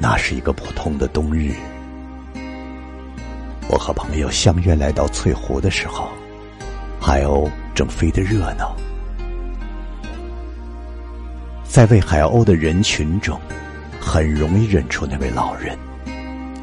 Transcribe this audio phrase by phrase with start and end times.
[0.00, 1.52] 那是一个普通的冬日，
[3.68, 6.08] 我和朋友相约来到翠湖的时候，
[7.00, 8.76] 海鸥正飞得热闹。
[11.64, 13.38] 在喂海鸥的人群中，
[14.00, 15.76] 很容易认出那位老人，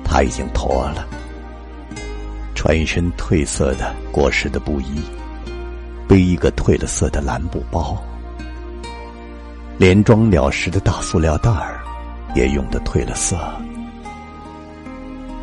[0.04, 1.06] 他已经脱了，
[2.56, 5.02] 穿一身褪色的过时的布衣，
[6.08, 8.02] 背一个褪了色的蓝布包，
[9.78, 11.82] 连装鸟食的大塑料袋儿
[12.36, 13.38] 也用的褪了色。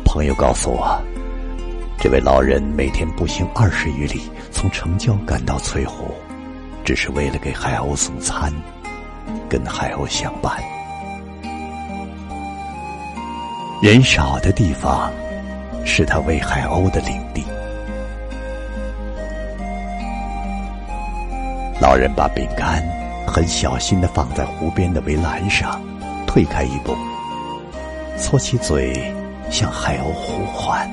[0.05, 0.97] 朋友告诉我，
[1.99, 6.13] 这位老人每天步行二十余里，从城郊赶到翠湖，
[6.85, 8.53] 只是为了给海鸥送餐。
[9.49, 10.51] 跟海鸥相伴，
[13.83, 15.11] 人少的地方
[15.85, 17.43] 是他喂海鸥的领地。
[21.79, 22.83] 老人把饼干
[23.27, 25.79] 很小心的放在湖边的围栏上，
[26.33, 26.97] 退开一步，
[28.17, 29.13] 搓起嘴
[29.51, 30.91] 向海鸥呼唤，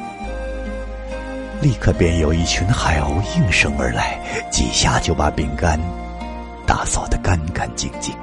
[1.62, 5.80] 立刻便有一群海鸥应声而来，几下就把饼干
[6.66, 8.14] 打扫得干干净净。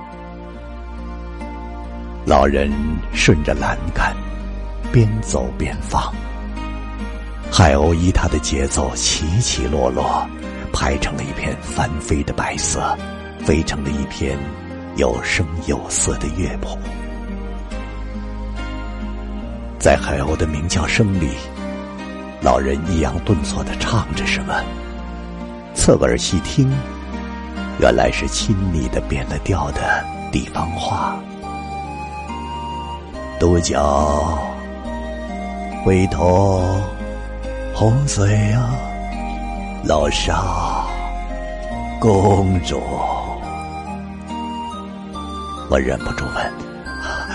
[2.24, 2.72] 老人
[3.12, 4.16] 顺着栏杆，
[4.92, 6.14] 边走边放。
[7.52, 10.24] 海鸥依他的节奏起起落落，
[10.72, 12.96] 排成了一片翻飞的白色，
[13.44, 14.38] 飞成了一片
[14.98, 16.78] 有声有色的乐谱。
[19.80, 21.30] 在海鸥的鸣叫声里，
[22.42, 24.54] 老人抑扬顿挫的唱着什么。
[25.76, 26.70] 侧耳细听，
[27.80, 31.18] 原来是亲昵的变了调的地方话。
[33.40, 34.38] 独角
[35.86, 36.82] 回头
[37.74, 38.76] 红水啊，
[39.86, 40.84] 老沙
[42.00, 42.82] 公主，
[45.70, 46.54] 我忍不住问：“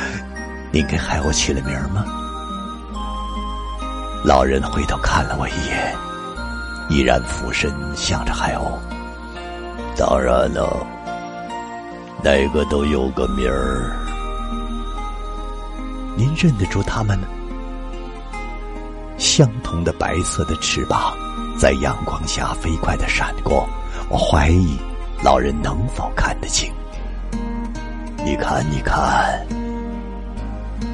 [0.72, 2.04] 您给海鸥起了名吗？”
[4.24, 5.96] 老人回头看了我一眼，
[6.88, 8.78] 依然俯身向着海鸥
[9.98, 10.86] ：“当然了，
[12.22, 13.96] 哪个都有个名儿。”
[16.16, 17.26] 您认得出他们吗？
[19.18, 21.16] 相同的白色的翅膀，
[21.58, 23.68] 在阳光下飞快的闪过。
[24.08, 24.78] 我怀疑
[25.24, 26.72] 老人能否看得清。
[28.24, 29.44] 你看，你看，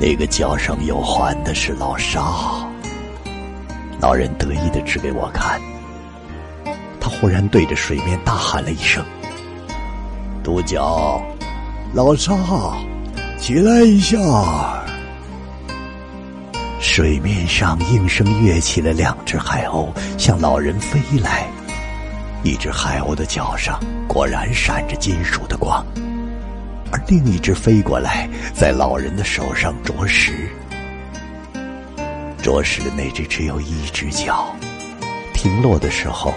[0.01, 2.23] 那个脚上有环的是老沙。
[4.01, 5.61] 老人得意的指给我看。
[7.01, 9.05] 他忽然对着水面大喊了一声
[10.43, 11.23] ：“独角，
[11.93, 12.35] 老沙，
[13.39, 14.19] 起来一下！”
[16.81, 21.47] 水面上应声跃起了两只海鸥，向老人飞来。
[22.45, 25.85] 一只海鸥的脚上果然闪着金属的光，
[26.93, 30.49] 而另一只飞过来，在老人的手上啄食。
[32.49, 34.57] 啄食的那只只有一只脚，
[35.35, 36.33] 停落的时候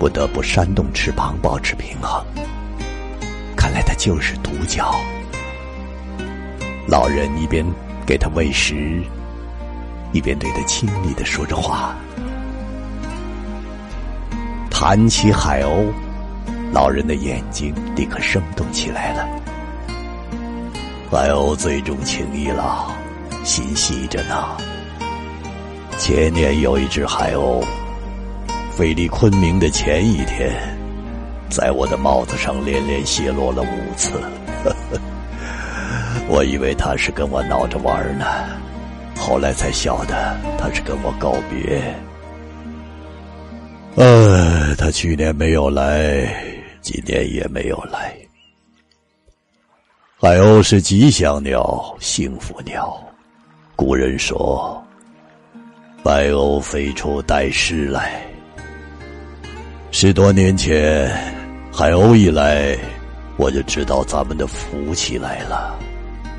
[0.00, 2.20] 不得不扇动翅膀保持平衡。
[3.56, 5.00] 看来它就是独角。
[6.88, 7.64] 老人一边
[8.04, 9.00] 给它喂食。
[10.12, 11.94] 一边对它亲昵的说着话，
[14.72, 15.86] 谈起海鸥，
[16.72, 19.28] 老人的眼睛立刻生动起来了。
[21.12, 22.92] 海鸥最重情义了，
[23.44, 24.56] 心细着呢。
[25.98, 27.64] 前年有一只海鸥，
[28.72, 30.52] 飞离昆明的前一天，
[31.48, 34.20] 在我的帽子上连连泻落了五次。
[36.28, 38.26] 我以为他是跟我闹着玩呢。
[39.16, 41.82] 后来才晓得，他是跟我告别。
[43.96, 46.28] 呃，他去年没有来，
[46.82, 48.14] 今年也没有来。
[50.20, 53.00] 海鸥是吉祥鸟，幸福鸟。
[53.76, 54.82] 古人说
[56.04, 58.22] ：“白鸥飞出带诗来。”
[59.90, 61.10] 十多年前，
[61.72, 62.78] 海鸥一来，
[63.38, 65.76] 我就知道咱们的福气来了。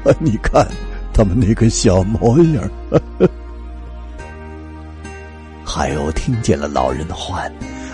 [0.06, 0.66] 啊 你看。
[1.18, 2.70] 他们那个小模样，
[5.64, 7.50] 海鸥听见了老人的唤，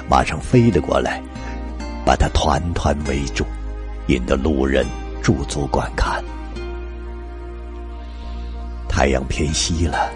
[0.10, 1.22] 马上飞了过来，
[2.04, 3.46] 把他团团围住，
[4.08, 4.84] 引得路人
[5.22, 6.20] 驻足观看。
[8.90, 10.12] 太阳偏西了，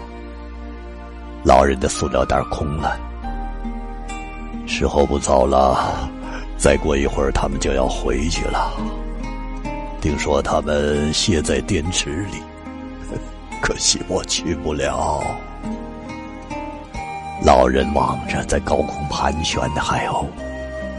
[1.46, 2.98] 老人的塑料袋空了，
[4.66, 6.10] 时候不早了，
[6.58, 8.72] 再过一会儿他们就要回去了。
[10.00, 12.42] 听说他们歇在电池里。
[13.62, 15.22] 可惜我去不了。
[17.44, 20.26] 老人望着在高空盘旋的海鸥，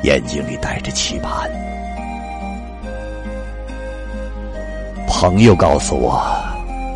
[0.04, 1.52] 眼睛里带着期盼。
[5.10, 6.26] 朋友告诉我，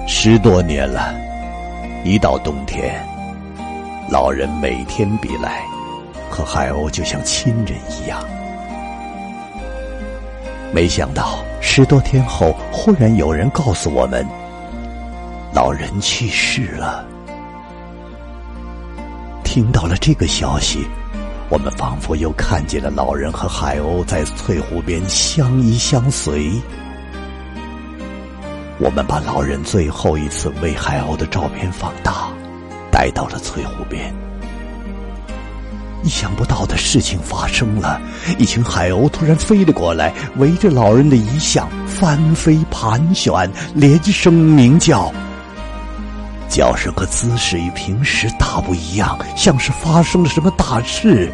[0.07, 1.13] 十多年了，
[2.05, 3.05] 一到冬天，
[4.11, 5.63] 老人每天必来，
[6.29, 8.21] 和海鸥就像亲人一样。
[10.73, 14.27] 没想到十多天后，忽然有人告诉我们，
[15.53, 17.05] 老人去世了。
[19.45, 20.85] 听到了这个消息，
[21.47, 26.51] 我们仿佛又看见了老人和海鸥在翠湖边相依相随。
[28.77, 32.27] 我们把老人最后一次喂海鸥的照片放大，
[33.01, 34.13] 来到了翠湖边。
[36.03, 37.99] 意想不到的事情发生了，
[38.37, 45.11] 一群海鸥突然飞了过来，围着老人的遗像翻飞盘旋，连声鸣叫。
[46.47, 51.33] 叫声和姿势与平时大不一样，像是发生了什么大事。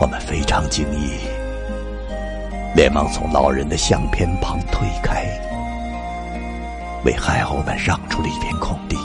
[0.00, 1.12] 我们非常惊异。
[2.76, 5.24] 连忙从老人的相片旁推开，
[7.06, 8.98] 为海鸥们让出了一片空地。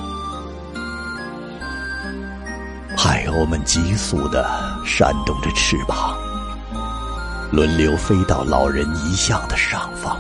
[3.30, 4.50] 海鸥们急速的
[4.84, 6.18] 扇动着翅膀，
[7.52, 10.20] 轮流飞到老人遗像的上方，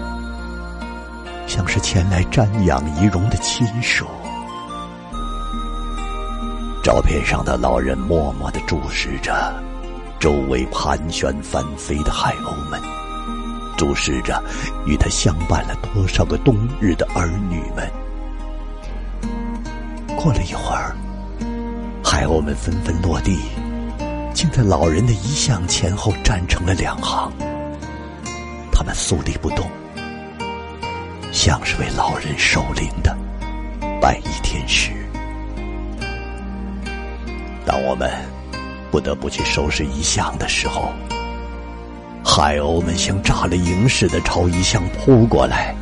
[1.47, 4.05] 像是前来瞻仰遗容的亲属。
[6.83, 9.59] 照片上的老人默默的注视着
[10.19, 12.79] 周围盘旋翻飞的海鸥们。
[13.75, 14.39] 注视着
[14.85, 17.91] 与他相伴了多少个冬日的儿女们。
[20.15, 20.95] 过了一会儿，
[22.11, 23.37] 海鸥们纷纷落地，
[24.33, 27.31] 竟在老人的遗像前后站成了两行。
[28.71, 29.69] 他们肃立不动，
[31.31, 33.15] 像是为老人守灵的
[34.01, 34.89] 白衣天使。
[37.63, 38.09] 当我们
[38.89, 40.91] 不得不去收拾遗像的时候，
[42.25, 45.75] 海鸥们像炸了营似的朝遗像扑过来，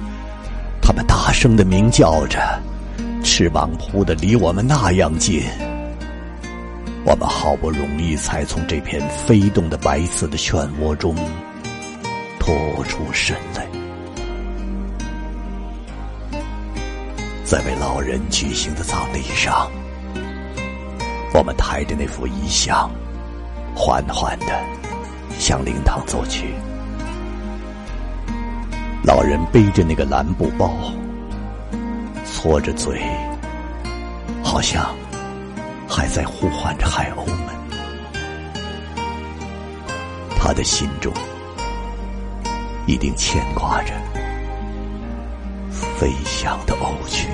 [0.82, 2.38] 它们大声的鸣叫着，
[3.24, 5.42] 翅膀扑得离我们那样近。
[7.09, 11.15] 我们好不容易才从这片飞动的白色的漩涡中
[12.38, 13.65] 脱出身来。
[17.45, 19.71] 在为老人举行的葬礼上，
[21.33, 22.92] 我们抬着那副遗像，
[23.74, 24.48] 缓缓的。
[25.39, 26.56] 向灵堂走去，
[29.04, 30.74] 老人背着那个蓝布包，
[32.25, 33.01] 搓着嘴，
[34.44, 34.94] 好像
[35.88, 37.57] 还在呼唤着海鸥们。
[40.38, 41.13] 他的心中
[42.86, 43.94] 一定牵挂着
[45.69, 47.30] 飞翔的鸥群。